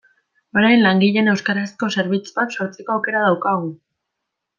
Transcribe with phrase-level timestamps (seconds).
[0.59, 3.71] Orain langileen euskarazko zerbitzuak sortzeko aukera daukagu.